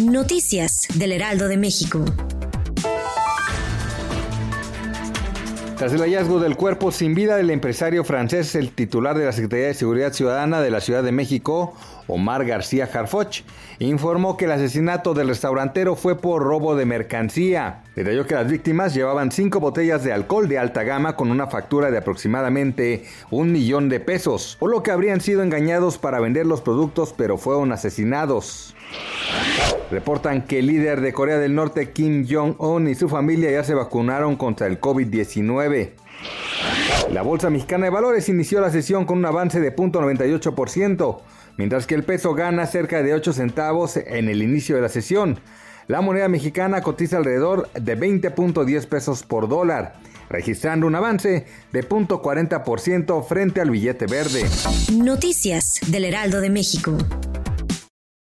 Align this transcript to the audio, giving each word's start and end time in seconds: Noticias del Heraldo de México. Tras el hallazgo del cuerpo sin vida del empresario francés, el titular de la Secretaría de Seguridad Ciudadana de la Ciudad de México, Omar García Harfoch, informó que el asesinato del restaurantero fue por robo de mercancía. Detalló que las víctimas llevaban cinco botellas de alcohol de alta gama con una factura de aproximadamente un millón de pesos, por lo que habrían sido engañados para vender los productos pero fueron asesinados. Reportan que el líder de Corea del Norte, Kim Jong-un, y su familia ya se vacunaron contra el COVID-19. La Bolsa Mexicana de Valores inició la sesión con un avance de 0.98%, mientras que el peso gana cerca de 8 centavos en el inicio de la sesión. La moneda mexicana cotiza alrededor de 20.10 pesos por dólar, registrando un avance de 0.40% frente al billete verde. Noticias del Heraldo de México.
Noticias 0.00 0.88
del 0.94 1.12
Heraldo 1.12 1.46
de 1.46 1.56
México. 1.56 2.04
Tras 5.76 5.92
el 5.92 6.00
hallazgo 6.00 6.40
del 6.40 6.56
cuerpo 6.56 6.90
sin 6.90 7.14
vida 7.14 7.36
del 7.36 7.50
empresario 7.50 8.02
francés, 8.02 8.54
el 8.56 8.72
titular 8.72 9.16
de 9.16 9.26
la 9.26 9.32
Secretaría 9.32 9.68
de 9.68 9.74
Seguridad 9.74 10.12
Ciudadana 10.12 10.60
de 10.60 10.70
la 10.70 10.80
Ciudad 10.80 11.02
de 11.04 11.12
México, 11.12 11.74
Omar 12.08 12.44
García 12.44 12.88
Harfoch, 12.92 13.42
informó 13.78 14.36
que 14.36 14.46
el 14.46 14.52
asesinato 14.52 15.14
del 15.14 15.28
restaurantero 15.28 15.94
fue 15.94 16.20
por 16.20 16.42
robo 16.42 16.74
de 16.74 16.84
mercancía. 16.84 17.84
Detalló 17.94 18.26
que 18.26 18.34
las 18.34 18.50
víctimas 18.50 18.92
llevaban 18.92 19.30
cinco 19.30 19.60
botellas 19.60 20.02
de 20.02 20.12
alcohol 20.12 20.48
de 20.48 20.58
alta 20.58 20.82
gama 20.82 21.14
con 21.14 21.30
una 21.30 21.46
factura 21.46 21.90
de 21.90 21.98
aproximadamente 21.98 23.04
un 23.30 23.52
millón 23.52 23.88
de 23.88 24.00
pesos, 24.00 24.56
por 24.58 24.70
lo 24.70 24.82
que 24.82 24.90
habrían 24.90 25.20
sido 25.20 25.42
engañados 25.42 25.96
para 25.96 26.20
vender 26.20 26.44
los 26.44 26.60
productos 26.60 27.14
pero 27.16 27.38
fueron 27.38 27.72
asesinados. 27.72 28.74
Reportan 29.90 30.42
que 30.42 30.60
el 30.60 30.66
líder 30.66 31.00
de 31.00 31.12
Corea 31.12 31.38
del 31.38 31.54
Norte, 31.54 31.90
Kim 31.90 32.26
Jong-un, 32.28 32.88
y 32.88 32.94
su 32.94 33.08
familia 33.08 33.50
ya 33.50 33.64
se 33.64 33.74
vacunaron 33.74 34.36
contra 34.36 34.66
el 34.68 34.80
COVID-19. 34.80 35.90
La 37.10 37.22
Bolsa 37.22 37.50
Mexicana 37.50 37.86
de 37.86 37.90
Valores 37.90 38.28
inició 38.28 38.60
la 38.60 38.70
sesión 38.70 39.04
con 39.04 39.18
un 39.18 39.26
avance 39.26 39.58
de 39.58 39.74
0.98%, 39.74 41.20
mientras 41.56 41.86
que 41.86 41.96
el 41.96 42.04
peso 42.04 42.34
gana 42.34 42.66
cerca 42.66 43.02
de 43.02 43.14
8 43.14 43.32
centavos 43.32 43.96
en 43.96 44.28
el 44.28 44.42
inicio 44.42 44.76
de 44.76 44.82
la 44.82 44.88
sesión. 44.88 45.40
La 45.88 46.02
moneda 46.02 46.28
mexicana 46.28 46.82
cotiza 46.82 47.16
alrededor 47.16 47.68
de 47.72 47.98
20.10 47.98 48.86
pesos 48.86 49.24
por 49.24 49.48
dólar, 49.48 49.94
registrando 50.28 50.86
un 50.86 50.94
avance 50.94 51.46
de 51.72 51.88
0.40% 51.88 53.26
frente 53.26 53.60
al 53.60 53.70
billete 53.70 54.06
verde. 54.06 54.44
Noticias 54.92 55.80
del 55.88 56.04
Heraldo 56.04 56.40
de 56.40 56.50
México. 56.50 56.96